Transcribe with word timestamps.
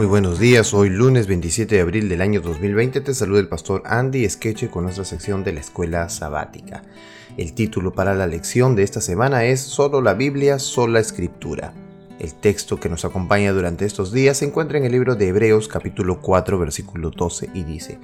Muy 0.00 0.06
buenos 0.06 0.38
días, 0.38 0.72
hoy 0.72 0.88
lunes 0.88 1.26
27 1.26 1.74
de 1.74 1.82
abril 1.82 2.08
del 2.08 2.22
año 2.22 2.40
2020 2.40 3.02
te 3.02 3.12
saluda 3.12 3.38
el 3.40 3.48
pastor 3.48 3.82
Andy 3.84 4.26
Skeche 4.30 4.70
con 4.70 4.84
nuestra 4.84 5.04
sección 5.04 5.44
de 5.44 5.52
la 5.52 5.60
escuela 5.60 6.08
sabática. 6.08 6.82
El 7.36 7.52
título 7.52 7.92
para 7.92 8.14
la 8.14 8.26
lección 8.26 8.74
de 8.74 8.82
esta 8.82 9.02
semana 9.02 9.44
es 9.44 9.60
Solo 9.60 10.00
la 10.00 10.14
Biblia, 10.14 10.58
sola 10.58 11.00
escritura. 11.00 11.74
El 12.18 12.32
texto 12.32 12.80
que 12.80 12.88
nos 12.88 13.04
acompaña 13.04 13.52
durante 13.52 13.84
estos 13.84 14.10
días 14.10 14.38
se 14.38 14.46
encuentra 14.46 14.78
en 14.78 14.86
el 14.86 14.92
libro 14.92 15.16
de 15.16 15.28
Hebreos 15.28 15.68
capítulo 15.68 16.22
4 16.22 16.58
versículo 16.58 17.10
12 17.10 17.50
y 17.52 17.64
dice, 17.64 17.98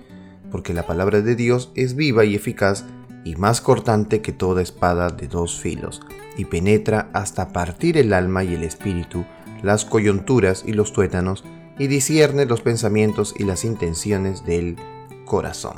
Porque 0.53 0.75
la 0.75 0.86
palabra 0.86 1.22
de 1.22 1.35
Dios 1.35 1.72
es 1.76 1.96
viva 1.96 2.26
y 2.26 2.35
eficaz 2.35 2.85
y 3.25 3.36
más 3.36 3.63
cortante 3.63 4.21
que 4.21 4.32
toda 4.32 4.61
espada 4.61 5.08
de 5.08 5.29
dos 5.29 5.58
filos, 5.58 6.03
y 6.36 6.44
penetra 6.44 7.08
hasta 7.14 7.54
partir 7.54 7.96
el 7.96 8.13
alma 8.13 8.44
y 8.44 8.53
el 8.53 8.64
espíritu, 8.64 9.25
las 9.63 9.86
coyunturas 9.86 10.63
y 10.67 10.75
los 10.75 10.93
tuétanos, 10.93 11.43
y 11.79 11.86
discierne 11.86 12.46
los 12.46 12.62
pensamientos 12.62 13.35
y 13.36 13.44
las 13.44 13.64
intenciones 13.64 14.44
del 14.44 14.76
corazón. 15.25 15.75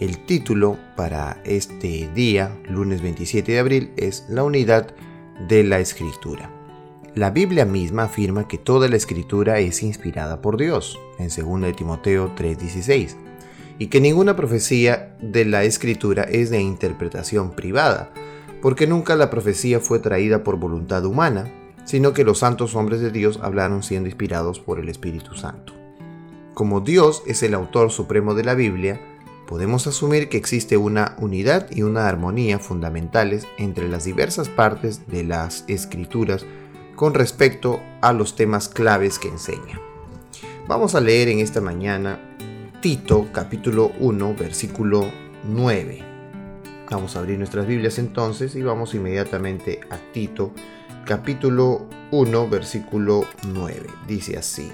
El 0.00 0.24
título 0.26 0.78
para 0.96 1.40
este 1.44 2.08
día, 2.14 2.56
lunes 2.68 3.02
27 3.02 3.52
de 3.52 3.58
abril, 3.58 3.92
es 3.96 4.26
La 4.28 4.44
unidad 4.44 4.94
de 5.48 5.64
la 5.64 5.80
escritura. 5.80 6.50
La 7.14 7.30
Biblia 7.30 7.64
misma 7.64 8.04
afirma 8.04 8.46
que 8.46 8.58
toda 8.58 8.88
la 8.88 8.96
escritura 8.96 9.58
es 9.58 9.82
inspirada 9.82 10.40
por 10.40 10.56
Dios, 10.56 10.98
en 11.18 11.28
2 11.28 11.74
Timoteo 11.74 12.32
3:16, 12.36 13.16
y 13.78 13.88
que 13.88 14.00
ninguna 14.00 14.36
profecía 14.36 15.16
de 15.20 15.44
la 15.44 15.64
escritura 15.64 16.22
es 16.22 16.50
de 16.50 16.60
interpretación 16.60 17.52
privada, 17.52 18.12
porque 18.62 18.86
nunca 18.86 19.16
la 19.16 19.30
profecía 19.30 19.80
fue 19.80 19.98
traída 19.98 20.44
por 20.44 20.58
voluntad 20.58 21.04
humana, 21.04 21.50
sino 21.88 22.12
que 22.12 22.22
los 22.22 22.40
santos 22.40 22.74
hombres 22.74 23.00
de 23.00 23.10
Dios 23.10 23.40
hablaron 23.42 23.82
siendo 23.82 24.10
inspirados 24.10 24.60
por 24.60 24.78
el 24.78 24.90
Espíritu 24.90 25.34
Santo. 25.34 25.72
Como 26.52 26.82
Dios 26.82 27.22
es 27.26 27.42
el 27.42 27.54
autor 27.54 27.90
supremo 27.90 28.34
de 28.34 28.44
la 28.44 28.54
Biblia, 28.54 29.00
podemos 29.46 29.86
asumir 29.86 30.28
que 30.28 30.36
existe 30.36 30.76
una 30.76 31.16
unidad 31.18 31.70
y 31.70 31.80
una 31.80 32.06
armonía 32.06 32.58
fundamentales 32.58 33.46
entre 33.56 33.88
las 33.88 34.04
diversas 34.04 34.50
partes 34.50 35.06
de 35.06 35.24
las 35.24 35.64
escrituras 35.66 36.44
con 36.94 37.14
respecto 37.14 37.80
a 38.02 38.12
los 38.12 38.36
temas 38.36 38.68
claves 38.68 39.18
que 39.18 39.28
enseña. 39.28 39.80
Vamos 40.66 40.94
a 40.94 41.00
leer 41.00 41.28
en 41.28 41.38
esta 41.38 41.62
mañana 41.62 42.20
Tito 42.82 43.28
capítulo 43.32 43.92
1 43.98 44.34
versículo 44.34 45.10
9. 45.44 46.07
Vamos 46.90 47.16
a 47.16 47.18
abrir 47.18 47.36
nuestras 47.36 47.66
Biblias 47.66 47.98
entonces 47.98 48.56
y 48.56 48.62
vamos 48.62 48.94
inmediatamente 48.94 49.80
a 49.90 49.98
Tito 50.12 50.52
capítulo 51.04 51.86
1, 52.12 52.48
versículo 52.48 53.26
9. 53.46 53.86
Dice 54.06 54.38
así. 54.38 54.72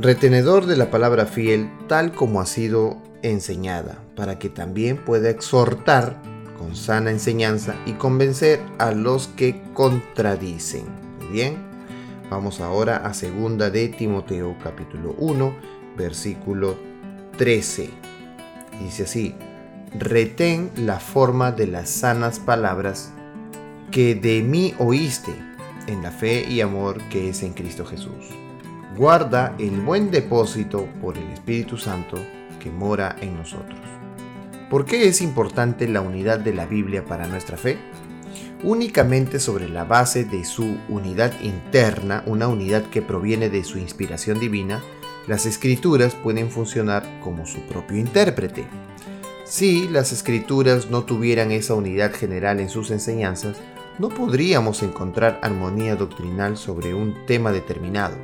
Retenedor 0.00 0.66
de 0.66 0.76
la 0.76 0.90
palabra 0.90 1.26
fiel 1.26 1.70
tal 1.86 2.12
como 2.12 2.40
ha 2.40 2.46
sido 2.46 3.00
enseñada, 3.22 3.98
para 4.16 4.38
que 4.40 4.48
también 4.48 4.96
pueda 4.96 5.30
exhortar 5.30 6.20
con 6.58 6.74
sana 6.74 7.12
enseñanza 7.12 7.76
y 7.86 7.92
convencer 7.92 8.60
a 8.78 8.90
los 8.90 9.28
que 9.28 9.62
contradicen. 9.74 10.86
Muy 11.20 11.28
bien, 11.28 11.56
vamos 12.28 12.60
ahora 12.60 12.96
a 12.96 13.14
segunda 13.14 13.70
de 13.70 13.88
Timoteo 13.90 14.56
capítulo 14.60 15.14
1, 15.18 15.54
versículo 15.96 16.76
13. 17.38 18.05
Dice 18.80 19.04
así, 19.04 19.34
retén 19.98 20.70
la 20.76 21.00
forma 21.00 21.52
de 21.52 21.66
las 21.66 21.88
sanas 21.88 22.38
palabras 22.38 23.12
que 23.90 24.14
de 24.14 24.42
mí 24.42 24.74
oíste 24.78 25.34
en 25.86 26.02
la 26.02 26.10
fe 26.10 26.44
y 26.48 26.60
amor 26.60 27.00
que 27.08 27.28
es 27.28 27.42
en 27.42 27.52
Cristo 27.52 27.84
Jesús. 27.84 28.26
Guarda 28.96 29.54
el 29.58 29.80
buen 29.80 30.10
depósito 30.10 30.88
por 31.00 31.16
el 31.16 31.30
Espíritu 31.30 31.76
Santo 31.76 32.18
que 32.60 32.70
mora 32.70 33.16
en 33.20 33.36
nosotros. 33.36 33.78
¿Por 34.70 34.84
qué 34.84 35.06
es 35.06 35.20
importante 35.20 35.86
la 35.86 36.00
unidad 36.00 36.40
de 36.40 36.52
la 36.52 36.66
Biblia 36.66 37.04
para 37.04 37.28
nuestra 37.28 37.56
fe? 37.56 37.78
Únicamente 38.64 39.38
sobre 39.38 39.68
la 39.68 39.84
base 39.84 40.24
de 40.24 40.44
su 40.44 40.76
unidad 40.88 41.32
interna, 41.40 42.24
una 42.26 42.48
unidad 42.48 42.82
que 42.84 43.02
proviene 43.02 43.48
de 43.48 43.62
su 43.62 43.78
inspiración 43.78 44.40
divina, 44.40 44.82
las 45.26 45.46
escrituras 45.46 46.14
pueden 46.14 46.50
funcionar 46.50 47.20
como 47.22 47.46
su 47.46 47.60
propio 47.62 47.98
intérprete. 47.98 48.66
Si 49.44 49.88
las 49.88 50.12
escrituras 50.12 50.90
no 50.90 51.04
tuvieran 51.04 51.52
esa 51.52 51.74
unidad 51.74 52.12
general 52.12 52.60
en 52.60 52.68
sus 52.68 52.90
enseñanzas, 52.90 53.56
no 53.98 54.08
podríamos 54.08 54.82
encontrar 54.82 55.40
armonía 55.42 55.96
doctrinal 55.96 56.56
sobre 56.56 56.94
un 56.94 57.14
tema 57.26 57.50
determinado. 57.52 58.16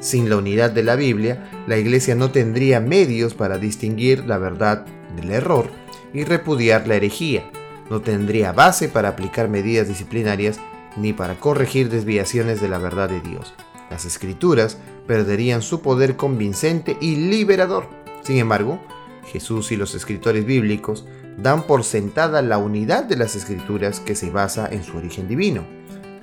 Sin 0.00 0.30
la 0.30 0.36
unidad 0.36 0.70
de 0.70 0.82
la 0.82 0.96
Biblia, 0.96 1.50
la 1.66 1.76
Iglesia 1.76 2.14
no 2.14 2.30
tendría 2.30 2.80
medios 2.80 3.34
para 3.34 3.58
distinguir 3.58 4.24
la 4.24 4.38
verdad 4.38 4.86
del 5.16 5.30
error 5.30 5.68
y 6.14 6.24
repudiar 6.24 6.86
la 6.86 6.94
herejía. 6.94 7.50
No 7.90 8.00
tendría 8.00 8.52
base 8.52 8.88
para 8.88 9.10
aplicar 9.10 9.48
medidas 9.48 9.88
disciplinarias 9.88 10.60
ni 10.96 11.12
para 11.12 11.34
corregir 11.38 11.88
desviaciones 11.90 12.60
de 12.60 12.68
la 12.68 12.78
verdad 12.78 13.08
de 13.08 13.20
Dios. 13.20 13.54
Las 13.90 14.04
escrituras 14.04 14.78
perderían 15.06 15.62
su 15.62 15.80
poder 15.80 16.16
convincente 16.16 16.96
y 17.00 17.16
liberador. 17.16 17.88
Sin 18.22 18.38
embargo, 18.38 18.80
Jesús 19.24 19.72
y 19.72 19.76
los 19.76 19.94
escritores 19.94 20.44
bíblicos 20.44 21.06
dan 21.36 21.62
por 21.62 21.84
sentada 21.84 22.42
la 22.42 22.58
unidad 22.58 23.04
de 23.04 23.16
las 23.16 23.36
escrituras 23.36 24.00
que 24.00 24.14
se 24.14 24.30
basa 24.30 24.68
en 24.70 24.84
su 24.84 24.96
origen 24.96 25.28
divino. 25.28 25.64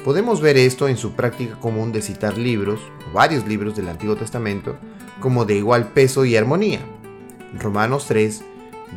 Podemos 0.04 0.42
ver 0.42 0.58
esto 0.58 0.88
en 0.88 0.98
su 0.98 1.14
práctica 1.14 1.60
común 1.60 1.92
de 1.92 2.02
citar 2.02 2.38
libros, 2.38 2.80
varios 3.14 3.48
libros 3.48 3.76
del 3.76 3.90
Antiguo 3.90 4.16
Testamento, 4.16 4.78
como 5.20 5.46
de 5.46 5.56
igual 5.56 5.94
peso 5.94 6.26
y 6.26 6.36
armonía. 6.36 6.80
Romanos 7.60 8.06
3, 8.08 8.44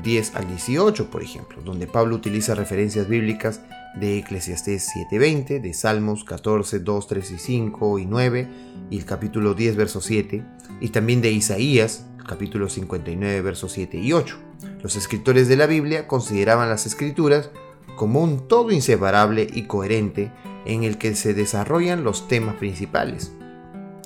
10 0.02 0.34
al 0.34 0.48
18, 0.48 1.10
por 1.10 1.22
ejemplo, 1.22 1.62
donde 1.62 1.86
Pablo 1.86 2.16
utiliza 2.16 2.54
referencias 2.54 3.08
bíblicas 3.08 3.60
de 3.94 4.18
Eclesiastés 4.18 4.88
7:20, 4.94 5.60
de 5.60 5.74
Salmos 5.74 6.24
14, 6.24 6.80
2, 6.80 7.06
3 7.06 7.30
y 7.30 7.38
5 7.38 7.98
y 7.98 8.06
9, 8.06 8.48
y 8.90 8.98
el 8.98 9.04
capítulo 9.04 9.54
10, 9.54 9.76
verso 9.76 10.00
7, 10.00 10.44
y 10.80 10.88
también 10.90 11.20
de 11.20 11.30
Isaías 11.30 12.04
capítulo 12.28 12.68
59, 12.68 13.40
versos 13.40 13.72
7 13.72 13.98
y 13.98 14.12
8. 14.12 14.36
Los 14.82 14.94
escritores 14.96 15.48
de 15.48 15.56
la 15.56 15.66
Biblia 15.66 16.06
consideraban 16.06 16.68
las 16.68 16.86
escrituras 16.86 17.50
como 17.96 18.22
un 18.22 18.46
todo 18.46 18.70
inseparable 18.70 19.48
y 19.52 19.62
coherente 19.62 20.30
en 20.66 20.84
el 20.84 20.98
que 20.98 21.16
se 21.16 21.34
desarrollan 21.34 22.04
los 22.04 22.28
temas 22.28 22.54
principales. 22.56 23.32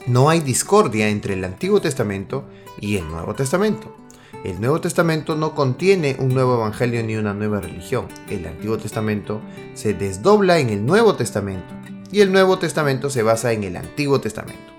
No 0.07 0.31
hay 0.31 0.41
discordia 0.41 1.09
entre 1.09 1.35
el 1.35 1.45
Antiguo 1.45 1.81
Testamento 1.81 2.45
y 2.81 2.97
el 2.97 3.07
Nuevo 3.09 3.35
Testamento. 3.35 3.95
El 4.45 4.61
Nuevo 4.61 4.81
Testamento 4.81 5.37
no 5.37 5.55
contiene 5.55 6.17
un 6.19 6.35
nuevo 6.35 6.55
evangelio 6.55 7.03
ni 7.05 7.17
una 7.17 7.33
nueva 7.33 7.61
religión. 7.61 8.09
El 8.29 8.47
Antiguo 8.47 8.77
Testamento 8.77 9.41
se 9.75 9.95
desdobla 9.95 10.59
en 10.59 10.71
el 10.71 10.85
Nuevo 10.85 11.15
Testamento 11.15 11.73
y 12.11 12.21
el 12.23 12.33
Nuevo 12.33 12.59
Testamento 12.59 13.09
se 13.09 13.23
basa 13.23 13.53
en 13.53 13.63
el 13.63 13.77
Antiguo 13.77 14.21
Testamento. 14.21 14.73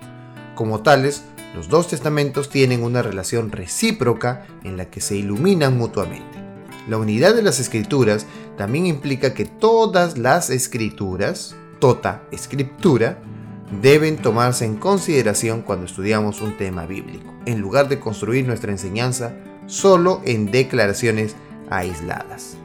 Como 0.54 0.82
tales, 0.82 1.24
los 1.54 1.68
dos 1.68 1.88
testamentos 1.88 2.50
tienen 2.50 2.82
una 2.82 3.00
relación 3.00 3.50
recíproca 3.50 4.46
en 4.64 4.76
la 4.76 4.86
que 4.86 5.00
se 5.00 5.16
iluminan 5.16 5.78
mutuamente. 5.78 6.38
La 6.86 6.98
unidad 6.98 7.34
de 7.34 7.42
las 7.42 7.58
escrituras 7.58 8.26
también 8.58 8.86
implica 8.86 9.32
que 9.32 9.46
todas 9.46 10.18
las 10.18 10.50
escrituras, 10.50 11.56
tota 11.78 12.22
escritura, 12.30 13.18
deben 13.82 14.16
tomarse 14.18 14.64
en 14.64 14.76
consideración 14.76 15.62
cuando 15.62 15.86
estudiamos 15.86 16.40
un 16.40 16.56
tema 16.56 16.86
bíblico, 16.86 17.32
en 17.46 17.60
lugar 17.60 17.88
de 17.88 18.00
construir 18.00 18.46
nuestra 18.46 18.72
enseñanza 18.72 19.34
solo 19.66 20.20
en 20.24 20.50
declaraciones 20.50 21.36
aisladas. 21.70 22.56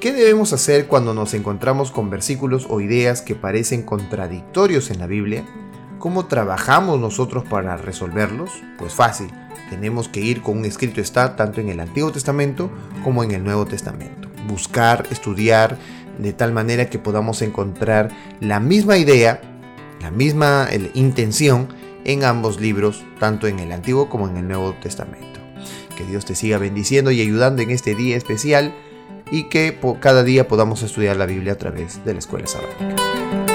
¿Qué 0.00 0.12
debemos 0.12 0.52
hacer 0.52 0.88
cuando 0.88 1.14
nos 1.14 1.32
encontramos 1.32 1.92
con 1.92 2.10
versículos 2.10 2.66
o 2.68 2.80
ideas 2.80 3.22
que 3.22 3.36
parecen 3.36 3.82
contradictorios 3.82 4.90
en 4.90 4.98
la 4.98 5.06
Biblia? 5.06 5.44
¿Cómo 6.00 6.26
trabajamos 6.26 6.98
nosotros 6.98 7.44
para 7.44 7.76
resolverlos? 7.76 8.50
Pues 8.78 8.94
fácil, 8.94 9.30
tenemos 9.70 10.08
que 10.08 10.20
ir 10.20 10.42
con 10.42 10.58
un 10.58 10.64
escrito 10.64 11.00
está 11.00 11.36
tanto 11.36 11.60
en 11.60 11.68
el 11.68 11.78
Antiguo 11.78 12.10
Testamento 12.10 12.68
como 13.04 13.22
en 13.22 13.30
el 13.30 13.44
Nuevo 13.44 13.64
Testamento. 13.64 14.28
Buscar, 14.48 15.06
estudiar 15.10 15.78
de 16.18 16.32
tal 16.32 16.52
manera 16.52 16.90
que 16.90 16.98
podamos 16.98 17.40
encontrar 17.42 18.10
la 18.40 18.60
misma 18.60 18.96
idea, 18.96 19.40
la 20.02 20.10
misma 20.10 20.68
intención 20.94 21.68
en 22.04 22.24
ambos 22.24 22.60
libros, 22.60 23.04
tanto 23.18 23.46
en 23.46 23.60
el 23.60 23.72
Antiguo 23.72 24.08
como 24.08 24.28
en 24.28 24.36
el 24.36 24.48
Nuevo 24.48 24.74
Testamento. 24.82 25.40
Que 25.96 26.04
Dios 26.04 26.24
te 26.24 26.34
siga 26.34 26.58
bendiciendo 26.58 27.10
y 27.12 27.20
ayudando 27.20 27.62
en 27.62 27.70
este 27.70 27.94
día 27.94 28.16
especial 28.16 28.74
y 29.30 29.44
que 29.44 29.78
cada 30.00 30.24
día 30.24 30.48
podamos 30.48 30.82
estudiar 30.82 31.16
la 31.16 31.26
Biblia 31.26 31.52
a 31.52 31.58
través 31.58 32.04
de 32.04 32.12
la 32.12 32.18
escuela 32.18 32.46
sabática. 32.46 33.51